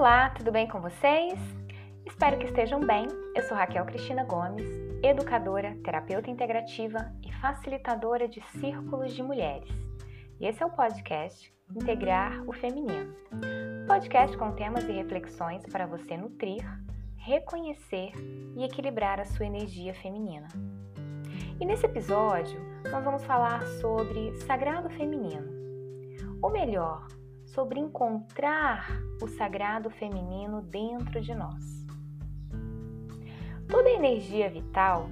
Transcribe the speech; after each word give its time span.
Olá, 0.00 0.30
tudo 0.30 0.50
bem 0.50 0.66
com 0.66 0.80
vocês? 0.80 1.38
Espero 2.06 2.38
que 2.38 2.46
estejam 2.46 2.80
bem. 2.80 3.06
Eu 3.36 3.42
sou 3.42 3.54
Raquel 3.54 3.84
Cristina 3.84 4.24
Gomes, 4.24 4.66
educadora, 5.02 5.76
terapeuta 5.84 6.30
integrativa 6.30 7.12
e 7.22 7.30
facilitadora 7.34 8.26
de 8.26 8.40
círculos 8.58 9.12
de 9.12 9.22
mulheres. 9.22 9.68
E 10.40 10.46
esse 10.46 10.62
é 10.62 10.64
o 10.64 10.70
podcast 10.70 11.52
Integrar 11.76 12.42
o 12.48 12.52
Feminino. 12.54 13.14
Podcast 13.86 14.34
com 14.38 14.52
temas 14.52 14.84
e 14.84 14.92
reflexões 14.92 15.66
para 15.66 15.86
você 15.86 16.16
nutrir, 16.16 16.64
reconhecer 17.18 18.12
e 18.56 18.64
equilibrar 18.64 19.20
a 19.20 19.26
sua 19.26 19.44
energia 19.44 19.92
feminina. 19.92 20.48
E 21.60 21.66
nesse 21.66 21.84
episódio, 21.84 22.58
nós 22.90 23.04
vamos 23.04 23.22
falar 23.26 23.66
sobre 23.82 24.34
sagrado 24.46 24.88
feminino. 24.88 25.46
Ou 26.40 26.50
melhor, 26.50 27.06
sobre 27.54 27.80
encontrar 27.80 28.88
o 29.22 29.26
sagrado 29.28 29.90
feminino 29.90 30.62
dentro 30.62 31.20
de 31.20 31.34
nós. 31.34 31.86
Toda 33.68 33.90
energia 33.90 34.48
vital, 34.48 35.08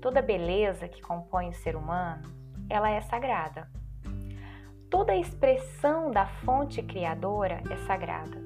toda 0.00 0.22
beleza 0.22 0.88
que 0.88 1.00
compõe 1.00 1.48
o 1.48 1.54
ser 1.54 1.76
humano, 1.76 2.22
ela 2.68 2.90
é 2.90 3.00
sagrada. 3.02 3.68
Toda 4.88 5.16
expressão 5.16 6.10
da 6.10 6.26
fonte 6.26 6.82
criadora 6.82 7.62
é 7.70 7.76
sagrada. 7.86 8.42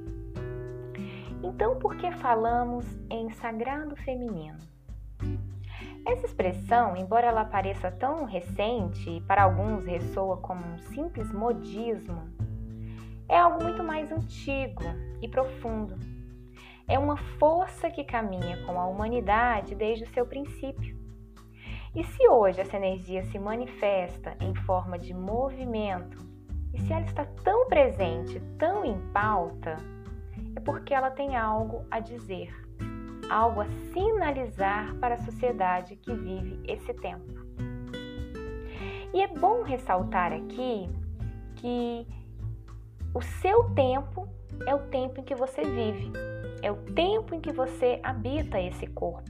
Então, 1.42 1.78
por 1.78 1.96
que 1.96 2.10
falamos 2.12 2.84
em 3.10 3.30
sagrado 3.30 3.94
feminino? 3.96 4.58
Essa 6.06 6.26
expressão, 6.26 6.96
embora 6.96 7.26
ela 7.26 7.44
pareça 7.44 7.90
tão 7.90 8.24
recente 8.24 9.10
e 9.10 9.20
para 9.20 9.42
alguns 9.42 9.84
ressoa 9.84 10.38
como 10.38 10.64
um 10.64 10.78
simples 10.78 11.30
modismo, 11.30 12.22
é 13.28 13.38
algo 13.38 13.62
muito 13.62 13.84
mais 13.84 14.10
antigo 14.10 14.82
e 15.20 15.28
profundo. 15.28 15.94
É 16.88 16.98
uma 16.98 17.16
força 17.38 17.90
que 17.90 18.02
caminha 18.02 18.64
com 18.64 18.80
a 18.80 18.86
humanidade 18.86 19.74
desde 19.74 20.04
o 20.04 20.08
seu 20.08 20.24
princípio. 20.24 20.96
E 21.94 22.02
se 22.02 22.28
hoje 22.28 22.60
essa 22.60 22.76
energia 22.76 23.22
se 23.24 23.38
manifesta 23.38 24.36
em 24.40 24.54
forma 24.54 24.98
de 24.98 25.12
movimento, 25.12 26.26
e 26.72 26.80
se 26.80 26.92
ela 26.92 27.04
está 27.04 27.24
tão 27.24 27.66
presente, 27.66 28.40
tão 28.58 28.84
em 28.84 28.98
pauta, 29.12 29.76
é 30.56 30.60
porque 30.60 30.94
ela 30.94 31.10
tem 31.10 31.36
algo 31.36 31.84
a 31.90 32.00
dizer, 32.00 32.54
algo 33.30 33.60
a 33.60 33.66
sinalizar 33.92 34.94
para 34.96 35.14
a 35.14 35.24
sociedade 35.24 35.96
que 35.96 36.14
vive 36.14 36.60
esse 36.66 36.94
tempo. 36.94 37.34
E 39.12 39.22
é 39.22 39.26
bom 39.26 39.62
ressaltar 39.62 40.32
aqui 40.32 40.88
que 41.56 42.06
o 43.18 43.22
seu 43.22 43.64
tempo 43.70 44.28
é 44.64 44.72
o 44.72 44.78
tempo 44.78 45.20
em 45.20 45.24
que 45.24 45.34
você 45.34 45.62
vive, 45.62 46.12
é 46.62 46.70
o 46.70 46.76
tempo 46.76 47.34
em 47.34 47.40
que 47.40 47.52
você 47.52 47.98
habita 48.00 48.60
esse 48.60 48.86
corpo. 48.86 49.28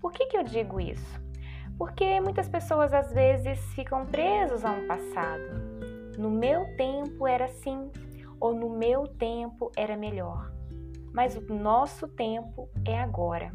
Por 0.00 0.10
que, 0.10 0.26
que 0.26 0.36
eu 0.36 0.42
digo 0.42 0.80
isso? 0.80 1.22
Porque 1.78 2.20
muitas 2.20 2.48
pessoas 2.48 2.92
às 2.92 3.12
vezes 3.12 3.60
ficam 3.74 4.04
presos 4.04 4.64
a 4.64 4.72
um 4.72 4.88
passado. 4.88 5.44
No 6.18 6.28
meu 6.28 6.76
tempo 6.76 7.24
era 7.24 7.44
assim, 7.44 7.88
ou 8.40 8.52
no 8.52 8.68
meu 8.68 9.06
tempo 9.06 9.70
era 9.76 9.96
melhor. 9.96 10.50
Mas 11.12 11.36
o 11.36 11.54
nosso 11.54 12.08
tempo 12.08 12.68
é 12.84 12.98
agora. 12.98 13.52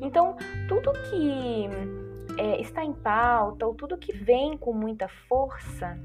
Então, 0.00 0.34
tudo 0.68 0.92
que 1.08 1.68
é, 2.36 2.60
está 2.60 2.84
em 2.84 2.92
pauta, 2.92 3.64
ou 3.64 3.76
tudo 3.76 3.96
que 3.96 4.12
vem 4.12 4.58
com 4.58 4.72
muita 4.72 5.06
força, 5.28 5.96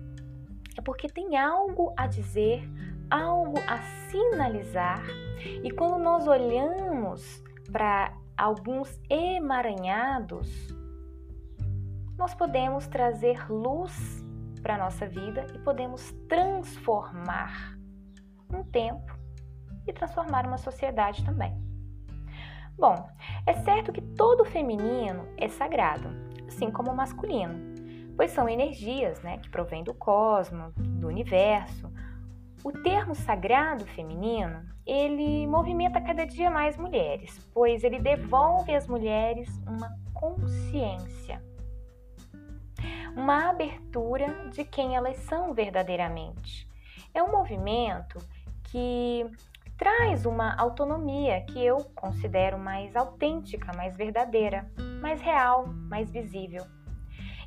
é 0.77 0.81
porque 0.81 1.07
tem 1.07 1.35
algo 1.37 1.91
a 1.97 2.05
dizer, 2.05 2.69
algo 3.09 3.57
a 3.67 3.77
sinalizar. 4.09 5.03
E 5.63 5.71
quando 5.71 5.97
nós 5.97 6.27
olhamos 6.27 7.43
para 7.71 8.13
alguns 8.37 8.99
emaranhados, 9.09 10.47
nós 12.17 12.33
podemos 12.35 12.87
trazer 12.87 13.51
luz 13.51 14.23
para 14.61 14.75
a 14.75 14.77
nossa 14.77 15.07
vida 15.07 15.47
e 15.53 15.59
podemos 15.59 16.11
transformar 16.29 17.77
um 18.53 18.63
tempo 18.63 19.17
e 19.87 19.93
transformar 19.93 20.45
uma 20.45 20.57
sociedade 20.57 21.25
também. 21.25 21.55
Bom, 22.77 23.09
é 23.45 23.53
certo 23.53 23.91
que 23.91 24.01
todo 24.01 24.45
feminino 24.45 25.27
é 25.37 25.47
sagrado, 25.47 26.09
assim 26.47 26.69
como 26.69 26.91
o 26.91 26.95
masculino 26.95 27.76
pois 28.17 28.31
são 28.31 28.49
energias 28.49 29.21
né, 29.21 29.37
que 29.37 29.49
provêm 29.49 29.83
do 29.83 29.93
cosmos, 29.93 30.73
do 30.75 31.07
universo. 31.07 31.89
O 32.63 32.71
termo 32.71 33.13
sagrado 33.13 33.85
feminino, 33.85 34.65
ele 34.85 35.45
movimenta 35.45 36.01
cada 36.01 36.25
dia 36.25 36.49
mais 36.49 36.75
mulheres, 36.75 37.37
pois 37.53 37.83
ele 37.83 37.99
devolve 37.99 38.75
às 38.75 38.87
mulheres 38.87 39.47
uma 39.67 39.95
consciência, 40.13 41.41
uma 43.15 43.51
abertura 43.51 44.49
de 44.49 44.65
quem 44.65 44.95
elas 44.95 45.17
são 45.17 45.53
verdadeiramente. 45.53 46.67
É 47.13 47.21
um 47.21 47.31
movimento 47.31 48.17
que 48.63 49.25
traz 49.77 50.25
uma 50.25 50.55
autonomia 50.55 51.41
que 51.41 51.63
eu 51.63 51.77
considero 51.93 52.57
mais 52.57 52.95
autêntica, 52.95 53.71
mais 53.75 53.95
verdadeira, 53.95 54.69
mais 54.99 55.21
real, 55.21 55.67
mais 55.67 56.09
visível. 56.09 56.65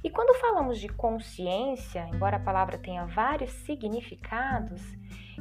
E 0.02 0.08
quando 0.08 0.38
falamos 0.40 0.78
de 0.78 0.88
consciência, 0.88 2.08
embora 2.12 2.36
a 2.36 2.40
palavra 2.40 2.78
tenha 2.78 3.04
vários 3.04 3.50
significados, 3.50 4.80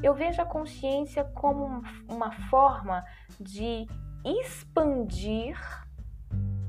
eu 0.04 0.14
vejo 0.14 0.42
a 0.42 0.46
consciência 0.46 1.24
como 1.24 1.82
uma 2.10 2.32
forma 2.50 3.06
de 3.40 3.88
expandir 4.26 5.58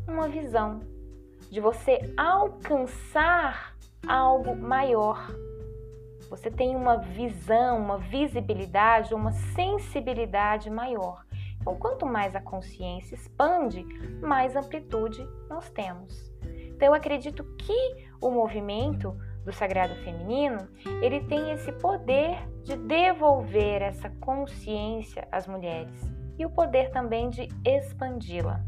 uma 0.06 0.28
visão, 0.28 0.81
de 1.51 1.61
você 1.61 1.99
alcançar 2.17 3.75
algo 4.07 4.55
maior. 4.55 5.27
Você 6.28 6.49
tem 6.49 6.77
uma 6.77 6.97
visão, 6.97 7.78
uma 7.78 7.99
visibilidade, 7.99 9.15
uma 9.15 9.33
sensibilidade 9.33 10.71
maior. 10.71 11.25
Então, 11.61 11.77
quanto 11.77 12.07
mais 12.07 12.34
a 12.37 12.41
consciência 12.41 13.15
expande, 13.17 13.84
mais 14.22 14.55
amplitude 14.55 15.28
nós 15.49 15.69
temos. 15.71 16.33
Então 16.80 16.88
eu 16.88 16.94
acredito 16.94 17.44
que 17.58 18.08
o 18.22 18.30
movimento 18.30 19.14
do 19.44 19.52
sagrado 19.52 19.94
feminino, 19.96 20.66
ele 21.02 21.20
tem 21.20 21.50
esse 21.50 21.70
poder 21.72 22.38
de 22.62 22.74
devolver 22.74 23.82
essa 23.82 24.08
consciência 24.08 25.28
às 25.30 25.46
mulheres 25.46 25.92
e 26.38 26.46
o 26.46 26.48
poder 26.48 26.91
também 26.91 27.28
de 27.28 27.48
expandi-la. 27.66 28.64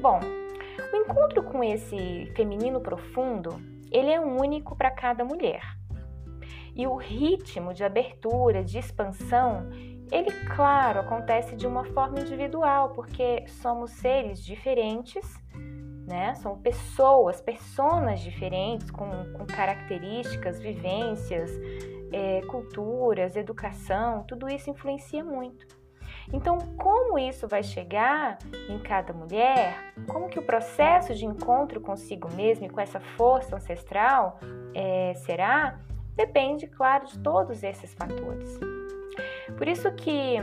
Bom, 0.00 0.20
o 0.92 0.96
encontro 0.98 1.42
com 1.42 1.64
esse 1.64 2.32
feminino 2.36 2.80
profundo, 2.80 3.60
ele 3.90 4.12
é 4.12 4.20
único 4.20 4.76
para 4.76 4.92
cada 4.92 5.24
mulher. 5.24 5.62
E 6.76 6.86
o 6.86 6.94
ritmo 6.94 7.74
de 7.74 7.82
abertura, 7.82 8.62
de 8.62 8.78
expansão, 8.78 9.68
ele, 10.12 10.30
claro, 10.54 11.00
acontece 11.00 11.56
de 11.56 11.66
uma 11.66 11.82
forma 11.86 12.20
individual, 12.20 12.90
porque 12.90 13.44
somos 13.48 13.90
seres 13.90 14.40
diferentes 14.44 15.40
né? 16.10 16.34
São 16.34 16.58
pessoas, 16.58 17.40
personas 17.40 18.20
diferentes, 18.20 18.90
com, 18.90 19.08
com 19.32 19.46
características, 19.46 20.58
vivências, 20.58 21.50
é, 22.12 22.42
culturas, 22.42 23.36
educação, 23.36 24.24
tudo 24.24 24.48
isso 24.48 24.68
influencia 24.68 25.24
muito. 25.24 25.66
Então, 26.32 26.58
como 26.76 27.16
isso 27.18 27.46
vai 27.46 27.62
chegar 27.62 28.38
em 28.68 28.78
cada 28.80 29.12
mulher, 29.12 29.94
como 30.08 30.28
que 30.28 30.38
o 30.38 30.42
processo 30.42 31.14
de 31.14 31.24
encontro 31.24 31.80
consigo 31.80 32.28
mesma 32.34 32.66
e 32.66 32.68
com 32.68 32.80
essa 32.80 33.00
força 33.00 33.56
ancestral 33.56 34.38
é, 34.74 35.14
será, 35.14 35.78
depende, 36.16 36.66
claro, 36.66 37.06
de 37.06 37.18
todos 37.20 37.62
esses 37.62 37.94
fatores. 37.94 38.58
Por 39.56 39.68
isso 39.68 39.90
que 39.92 40.36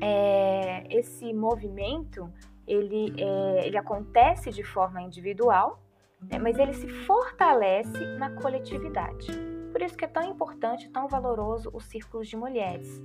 é, 0.00 0.84
esse 0.90 1.32
movimento 1.32 2.28
ele, 2.72 3.14
é, 3.18 3.66
ele 3.66 3.76
acontece 3.76 4.50
de 4.50 4.64
forma 4.64 5.02
individual, 5.02 5.78
né, 6.20 6.38
mas 6.38 6.58
ele 6.58 6.72
se 6.72 6.88
fortalece 6.88 7.98
na 8.18 8.30
coletividade. 8.30 9.26
Por 9.70 9.82
isso 9.82 9.96
que 9.96 10.04
é 10.04 10.08
tão 10.08 10.22
importante, 10.22 10.88
tão 10.88 11.08
valoroso 11.08 11.70
os 11.72 11.84
círculos 11.84 12.28
de 12.28 12.36
mulheres. 12.36 13.02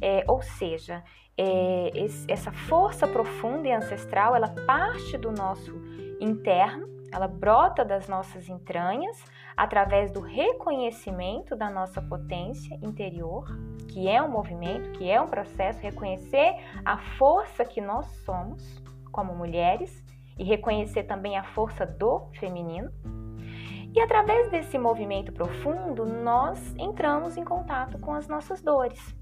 É, 0.00 0.24
ou 0.28 0.42
seja, 0.42 1.02
é, 1.38 1.90
esse, 1.94 2.30
essa 2.30 2.52
força 2.52 3.06
profunda 3.06 3.68
e 3.68 3.72
ancestral, 3.72 4.34
ela 4.34 4.48
parte 4.66 5.16
do 5.16 5.32
nosso 5.32 5.72
interno, 6.20 6.86
ela 7.12 7.28
brota 7.28 7.84
das 7.84 8.08
nossas 8.08 8.48
entranhas 8.48 9.22
através 9.56 10.10
do 10.10 10.20
reconhecimento 10.20 11.56
da 11.56 11.70
nossa 11.70 12.02
potência 12.02 12.78
interior, 12.82 13.46
que 13.88 14.08
é 14.08 14.20
um 14.20 14.28
movimento, 14.28 14.90
que 14.90 15.08
é 15.08 15.20
um 15.20 15.28
processo, 15.28 15.80
reconhecer 15.80 16.54
a 16.84 16.98
força 17.16 17.64
que 17.64 17.80
nós 17.80 18.06
somos 18.24 18.85
como 19.16 19.34
mulheres 19.34 20.04
e 20.38 20.44
reconhecer 20.44 21.04
também 21.04 21.38
a 21.38 21.42
força 21.42 21.86
do 21.86 22.26
feminino. 22.38 22.92
E 23.94 23.98
através 23.98 24.50
desse 24.50 24.78
movimento 24.78 25.32
profundo, 25.32 26.04
nós 26.04 26.74
entramos 26.76 27.38
em 27.38 27.42
contato 27.42 27.98
com 27.98 28.12
as 28.12 28.28
nossas 28.28 28.60
dores. 28.60 29.16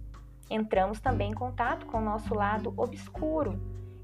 entramos 0.50 1.00
também 1.00 1.31
em 1.31 1.35
contato 1.35 1.87
com 1.87 1.99
o 1.99 2.05
nosso 2.05 2.35
lado 2.35 2.75
obscuro. 2.76 3.58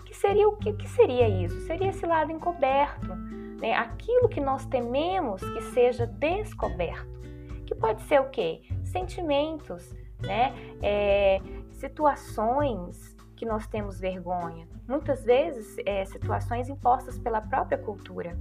Que 0.07 0.17
seria 0.17 0.49
o 0.49 0.57
que, 0.57 0.73
que 0.73 0.89
seria 0.89 1.29
isso? 1.29 1.61
Seria 1.67 1.89
esse 1.89 2.07
lado 2.07 2.33
encoberto, 2.33 3.15
né? 3.61 3.75
Aquilo 3.75 4.29
que 4.29 4.41
nós 4.41 4.65
tememos 4.67 5.43
que 5.43 5.61
seja 5.75 6.07
descoberto. 6.07 7.21
Que 7.67 7.75
pode 7.75 8.03
ser 8.03 8.21
o 8.21 8.31
quê? 8.31 8.63
Sentimentos, 8.85 9.93
né? 10.23 10.55
É, 10.83 11.41
situações 11.73 13.17
que 13.41 13.47
nós 13.47 13.67
temos 13.67 13.99
vergonha. 13.99 14.69
Muitas 14.87 15.25
vezes, 15.25 15.75
é, 15.87 16.05
situações 16.05 16.69
impostas 16.69 17.19
pela 17.19 17.41
própria 17.41 17.79
cultura. 17.79 18.39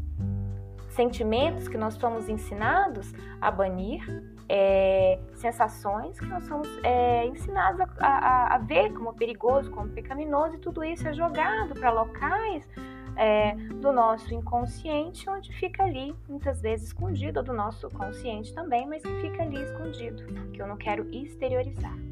Sentimentos 0.90 1.70
que 1.70 1.78
nós 1.78 1.94
somos 1.94 2.28
ensinados 2.28 3.14
a 3.40 3.50
banir, 3.50 4.04
é, 4.50 5.18
sensações 5.36 6.20
que 6.20 6.26
nós 6.26 6.44
somos 6.44 6.68
é, 6.84 7.26
ensinados 7.28 7.80
a, 7.80 8.08
a, 8.08 8.56
a, 8.56 8.58
ver 8.58 8.92
como 8.92 9.14
perigoso, 9.14 9.72
como 9.72 9.88
pecaminoso, 9.88 10.56
e 10.56 10.60
tudo 10.60 10.84
isso 10.84 11.08
é 11.08 11.14
jogado 11.14 11.76
para 11.76 11.92
locais 11.92 12.68
é, 13.16 13.56
do 13.56 13.94
nosso 13.94 14.34
inconsciente, 14.34 15.30
onde 15.30 15.54
fica 15.54 15.84
ali, 15.84 16.14
muitas 16.28 16.62
vezes 16.62 16.88
escondido, 16.88 17.40
ou 17.40 17.46
do 17.46 17.54
nosso 17.54 17.90
consciente 17.90 18.54
também, 18.54 18.86
mas 18.86 19.02
que 19.02 19.22
fica 19.22 19.44
ali 19.44 19.64
escondido, 19.64 20.26
que 20.52 20.62
eu 20.62 20.68
não 20.68 20.76
quero 20.76 21.08
exteriorizar. 21.10 22.09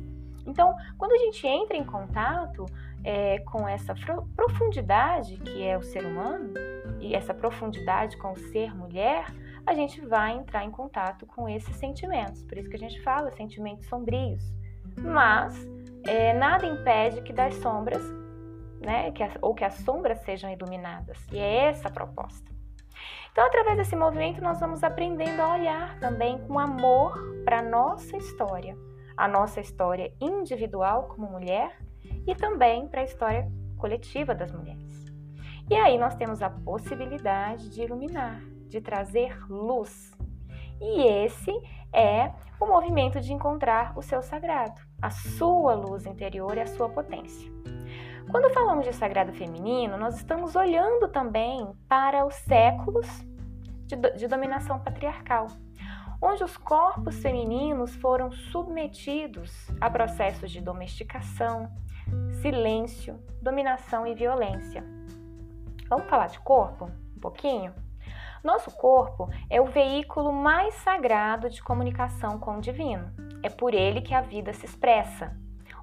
Então, 0.47 0.73
quando 0.97 1.11
a 1.11 1.17
gente 1.17 1.45
entra 1.45 1.75
em 1.75 1.83
contato 1.83 2.65
é, 3.03 3.39
com 3.39 3.67
essa 3.67 3.93
profundidade 4.35 5.37
que 5.37 5.63
é 5.63 5.77
o 5.77 5.81
ser 5.83 6.05
humano, 6.05 6.53
e 6.99 7.13
essa 7.13 7.33
profundidade 7.33 8.17
com 8.17 8.31
o 8.31 8.37
ser 8.37 8.73
mulher, 8.75 9.25
a 9.65 9.73
gente 9.73 9.99
vai 10.01 10.33
entrar 10.33 10.63
em 10.63 10.71
contato 10.71 11.25
com 11.25 11.47
esses 11.47 11.75
sentimentos. 11.75 12.41
Por 12.43 12.57
isso 12.57 12.69
que 12.69 12.75
a 12.75 12.79
gente 12.79 13.01
fala 13.03 13.29
sentimentos 13.31 13.85
sombrios. 13.87 14.41
Mas 14.97 15.53
é, 16.05 16.33
nada 16.33 16.65
impede 16.65 17.21
que 17.21 17.33
das 17.33 17.53
sombras, 17.55 18.01
né, 18.81 19.11
que 19.11 19.23
ou 19.41 19.53
que 19.53 19.65
as 19.65 19.75
sombras 19.75 20.19
sejam 20.21 20.49
iluminadas. 20.49 21.17
E 21.31 21.37
é 21.37 21.65
essa 21.65 21.89
a 21.89 21.91
proposta. 21.91 22.55
Então, 23.31 23.45
através 23.45 23.77
desse 23.77 23.95
movimento, 23.95 24.41
nós 24.41 24.59
vamos 24.59 24.83
aprendendo 24.83 25.39
a 25.41 25.53
olhar 25.53 25.99
também 25.99 26.39
com 26.47 26.57
amor 26.57 27.13
para 27.45 27.59
a 27.59 27.61
nossa 27.61 28.17
história 28.17 28.75
a 29.17 29.27
nossa 29.27 29.59
história 29.59 30.13
individual 30.21 31.07
como 31.07 31.27
mulher 31.31 31.75
e 32.25 32.35
também 32.35 32.87
para 32.87 33.01
a 33.01 33.03
história 33.03 33.51
coletiva 33.77 34.35
das 34.35 34.51
mulheres. 34.51 35.05
E 35.69 35.75
aí 35.75 35.97
nós 35.97 36.15
temos 36.15 36.41
a 36.41 36.49
possibilidade 36.49 37.69
de 37.69 37.81
iluminar, 37.81 38.39
de 38.69 38.79
trazer 38.79 39.37
luz. 39.49 40.15
E 40.79 41.01
esse 41.01 41.51
é 41.91 42.31
o 42.59 42.65
movimento 42.67 43.19
de 43.19 43.33
encontrar 43.33 43.97
o 43.97 44.01
seu 44.01 44.21
sagrado, 44.21 44.79
a 45.01 45.09
sua 45.09 45.73
luz 45.73 46.05
interior 46.05 46.55
e 46.55 46.61
a 46.61 46.67
sua 46.67 46.87
potência. 46.87 47.51
Quando 48.29 48.53
falamos 48.53 48.85
de 48.85 48.93
sagrado 48.93 49.33
feminino, 49.33 49.97
nós 49.97 50.15
estamos 50.17 50.55
olhando 50.55 51.07
também 51.07 51.67
para 51.87 52.25
os 52.25 52.35
séculos 52.35 53.07
de, 53.85 53.95
de 53.95 54.27
dominação 54.27 54.79
patriarcal 54.79 55.47
onde 56.21 56.43
os 56.43 56.57
corpos 56.57 57.19
femininos 57.19 57.95
foram 57.95 58.31
submetidos 58.31 59.69
a 59.79 59.89
processos 59.89 60.51
de 60.51 60.61
domesticação, 60.61 61.71
silêncio, 62.41 63.19
dominação 63.41 64.05
e 64.07 64.15
violência. 64.15 64.83
Vamos 65.89 66.09
falar 66.09 66.27
de 66.27 66.39
corpo 66.39 66.91
um 67.15 67.19
pouquinho? 67.19 67.73
Nosso 68.43 68.71
corpo 68.71 69.29
é 69.49 69.59
o 69.59 69.65
veículo 69.65 70.31
mais 70.31 70.75
sagrado 70.75 71.49
de 71.49 71.61
comunicação 71.61 72.39
com 72.39 72.57
o 72.57 72.61
divino. 72.61 73.11
É 73.41 73.49
por 73.49 73.73
ele 73.73 74.01
que 74.01 74.13
a 74.13 74.21
vida 74.21 74.53
se 74.53 74.65
expressa. 74.65 75.35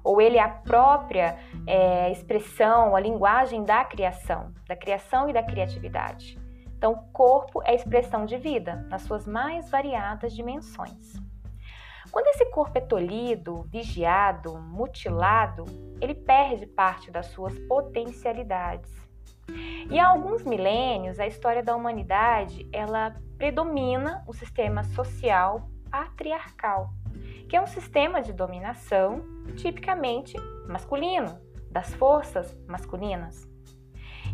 Ou 0.03 0.21
ele 0.21 0.37
é 0.37 0.41
a 0.41 0.49
própria 0.49 1.37
é, 1.65 2.11
expressão, 2.11 2.95
a 2.95 2.99
linguagem 2.99 3.63
da 3.63 3.83
criação, 3.83 4.53
da 4.67 4.75
criação 4.75 5.27
e 5.29 5.33
da 5.33 5.43
criatividade. 5.43 6.39
Então, 6.77 6.93
o 6.93 7.11
corpo 7.11 7.61
é 7.63 7.73
expressão 7.73 8.25
de 8.25 8.37
vida, 8.37 8.85
nas 8.89 9.03
suas 9.03 9.25
mais 9.25 9.69
variadas 9.69 10.33
dimensões. 10.33 11.13
Quando 12.11 12.27
esse 12.27 12.45
corpo 12.45 12.77
é 12.77 12.81
tolhido, 12.81 13.63
vigiado, 13.63 14.57
mutilado, 14.57 15.65
ele 15.99 16.13
perde 16.13 16.65
parte 16.65 17.11
das 17.11 17.27
suas 17.27 17.57
potencialidades. 17.67 18.91
E 19.89 19.99
há 19.99 20.09
alguns 20.09 20.43
milênios, 20.43 21.19
a 21.19 21.27
história 21.27 21.63
da 21.63 21.75
humanidade, 21.75 22.67
ela 22.71 23.15
predomina 23.37 24.23
o 24.27 24.33
sistema 24.33 24.83
social 24.83 25.69
patriarcal, 25.89 26.89
que 27.49 27.55
é 27.55 27.61
um 27.61 27.67
sistema 27.67 28.21
de 28.21 28.33
dominação 28.33 29.23
tipicamente 29.55 30.35
masculino, 30.67 31.39
das 31.69 31.93
forças 31.93 32.55
masculinas. 32.67 33.54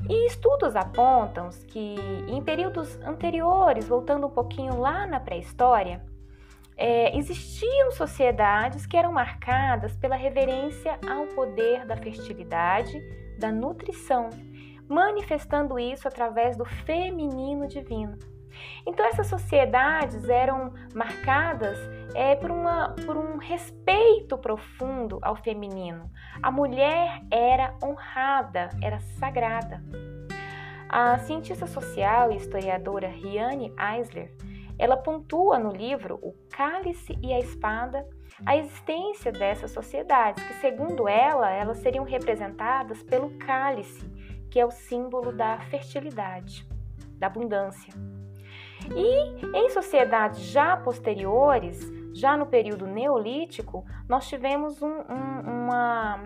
E 0.09 0.27
estudos 0.27 0.75
apontam 0.75 1.49
que 1.67 1.95
em 2.27 2.41
períodos 2.41 2.99
anteriores, 3.01 3.87
voltando 3.87 4.27
um 4.27 4.29
pouquinho 4.29 4.79
lá 4.79 5.05
na 5.05 5.19
pré-história, 5.19 6.03
é, 6.75 7.15
existiam 7.15 7.91
sociedades 7.91 8.85
que 8.85 8.97
eram 8.97 9.11
marcadas 9.11 9.95
pela 9.95 10.15
reverência 10.15 10.97
ao 11.07 11.27
poder 11.27 11.85
da 11.85 11.95
fertilidade, 11.95 12.99
da 13.37 13.51
nutrição, 13.51 14.29
manifestando 14.87 15.77
isso 15.77 16.07
através 16.07 16.57
do 16.57 16.65
feminino 16.65 17.67
divino. 17.67 18.17
Então, 18.85 19.05
essas 19.05 19.27
sociedades 19.27 20.27
eram 20.29 20.73
marcadas 20.93 21.77
é, 22.13 22.35
por, 22.35 22.51
uma, 22.51 22.95
por 23.05 23.17
um 23.17 23.37
respeito 23.37 24.37
profundo 24.37 25.19
ao 25.21 25.35
feminino. 25.35 26.09
A 26.41 26.51
mulher 26.51 27.21
era 27.31 27.75
honrada, 27.83 28.69
era 28.81 28.99
sagrada. 28.99 29.83
A 30.89 31.17
cientista 31.19 31.65
social 31.65 32.31
e 32.31 32.35
historiadora 32.35 33.07
Riane 33.07 33.73
Eisler, 33.79 34.35
ela 34.77 34.97
pontua 34.97 35.57
no 35.57 35.71
livro 35.71 36.19
O 36.21 36.33
Cálice 36.49 37.17
e 37.21 37.33
a 37.33 37.39
Espada 37.39 38.05
a 38.45 38.57
existência 38.57 39.31
dessas 39.31 39.71
sociedades, 39.71 40.43
que 40.43 40.53
segundo 40.55 41.07
ela, 41.07 41.51
elas 41.51 41.77
seriam 41.77 42.03
representadas 42.03 43.03
pelo 43.03 43.37
cálice, 43.37 44.09
que 44.49 44.59
é 44.59 44.65
o 44.65 44.71
símbolo 44.71 45.31
da 45.31 45.59
fertilidade, 45.69 46.67
da 47.17 47.27
abundância. 47.27 47.93
E 48.95 49.57
em 49.57 49.69
sociedades 49.69 50.39
já 50.39 50.75
posteriores, 50.77 51.79
já 52.13 52.35
no 52.35 52.45
período 52.45 52.85
neolítico, 52.87 53.85
nós 54.07 54.27
tivemos 54.27 54.81
um, 54.81 54.87
um, 54.87 55.65
uma, 55.65 56.23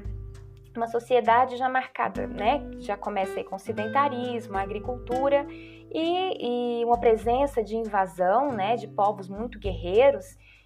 uma 0.76 0.88
sociedade 0.88 1.58
já 1.58 1.70
marcada, 1.70 2.26
né? 2.28 2.62
Já 2.80 2.98
começa 2.98 3.38
aí 3.38 3.44
com 3.44 3.56
o 3.56 3.60
sedentarismo, 3.60 4.58
a 4.58 4.62
agricultura 4.62 5.46
e, 5.50 6.82
e 6.82 6.86
uma 6.86 7.00
presença 7.00 7.64
de 7.64 7.76
invasão, 7.76 8.52
né? 8.52 8.76
De 8.76 8.88
povos 8.88 9.28
muito 9.28 9.60
guerreiros 9.60 10.26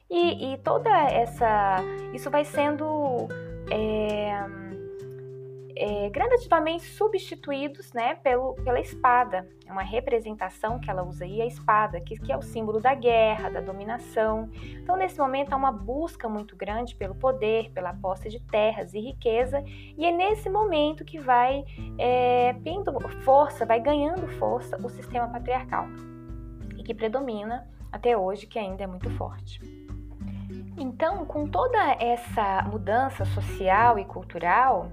e, 0.09 0.53
e 0.53 0.57
toda 0.59 0.89
essa, 0.89 1.77
isso 2.13 2.31
vai 2.31 2.43
sendo 2.43 3.27
é, 3.69 4.33
é, 5.79 6.09
gradativamente 6.09 6.83
substituídos 6.83 7.93
né, 7.93 8.15
pelo, 8.15 8.53
pela 8.55 8.81
espada. 8.81 9.47
É 9.65 9.71
uma 9.71 9.81
representação 9.81 10.77
que 10.77 10.89
ela 10.89 11.03
usa 11.03 11.23
aí, 11.23 11.41
a 11.41 11.45
espada, 11.45 12.01
que, 12.01 12.19
que 12.19 12.33
é 12.33 12.37
o 12.37 12.41
símbolo 12.41 12.81
da 12.81 12.93
guerra, 12.93 13.49
da 13.49 13.61
dominação. 13.61 14.49
Então, 14.61 14.97
nesse 14.97 15.17
momento, 15.17 15.53
há 15.53 15.55
uma 15.55 15.71
busca 15.71 16.27
muito 16.27 16.53
grande 16.55 16.95
pelo 16.95 17.15
poder, 17.15 17.71
pela 17.71 17.93
posse 17.93 18.27
de 18.27 18.41
terras 18.41 18.93
e 18.93 18.99
riqueza, 18.99 19.63
e 19.65 20.05
é 20.05 20.11
nesse 20.11 20.49
momento 20.49 21.05
que 21.05 21.17
vai 21.17 21.63
é, 21.97 22.53
tendo 22.61 22.99
força, 23.23 23.65
vai 23.65 23.79
ganhando 23.79 24.27
força 24.37 24.77
o 24.83 24.89
sistema 24.89 25.29
patriarcal, 25.29 25.85
e 26.77 26.83
que 26.83 26.93
predomina 26.93 27.65
até 27.89 28.17
hoje, 28.17 28.47
que 28.47 28.59
ainda 28.59 28.83
é 28.83 28.87
muito 28.87 29.09
forte. 29.11 29.61
Então, 30.77 31.25
com 31.25 31.45
toda 31.45 31.77
essa 31.99 32.63
mudança 32.63 33.23
social 33.25 33.99
e 33.99 34.05
cultural, 34.05 34.91